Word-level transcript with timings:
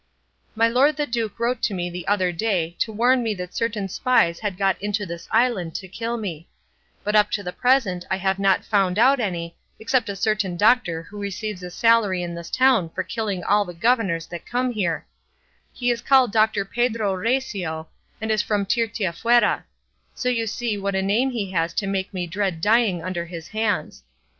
My 0.55 0.67
lord 0.67 0.97
the 0.97 1.05
duke 1.05 1.39
wrote 1.39 1.61
to 1.61 1.75
me 1.75 1.87
the 1.87 2.07
other 2.07 2.31
day 2.31 2.75
to 2.79 2.91
warn 2.91 3.21
me 3.21 3.35
that 3.35 3.53
certain 3.53 3.87
spies 3.87 4.39
had 4.39 4.57
got 4.57 4.81
into 4.81 5.05
this 5.05 5.27
island 5.29 5.75
to 5.75 5.87
kill 5.87 6.17
me; 6.17 6.49
but 7.03 7.15
up 7.15 7.29
to 7.33 7.43
the 7.43 7.53
present 7.53 8.03
I 8.09 8.15
have 8.17 8.39
not 8.39 8.65
found 8.65 8.97
out 8.97 9.19
any 9.19 9.55
except 9.79 10.09
a 10.09 10.15
certain 10.15 10.57
doctor 10.57 11.03
who 11.03 11.21
receives 11.21 11.61
a 11.61 11.69
salary 11.69 12.23
in 12.23 12.33
this 12.33 12.49
town 12.49 12.89
for 12.89 13.03
killing 13.03 13.43
all 13.43 13.63
the 13.63 13.75
governors 13.75 14.25
that 14.25 14.43
come 14.43 14.71
here; 14.71 15.05
he 15.71 15.91
is 15.91 16.01
called 16.01 16.31
Doctor 16.31 16.65
Pedro 16.65 17.13
Recio, 17.13 17.85
and 18.19 18.31
is 18.31 18.41
from 18.41 18.65
Tirteafuera; 18.65 19.65
so 20.15 20.29
you 20.29 20.47
see 20.47 20.79
what 20.79 20.95
a 20.95 21.03
name 21.03 21.29
he 21.29 21.51
has 21.51 21.75
to 21.75 21.85
make 21.85 22.11
me 22.11 22.25
dread 22.25 22.59
dying 22.59 23.03
under 23.03 23.25
his 23.25 23.49
hands. 23.49 24.01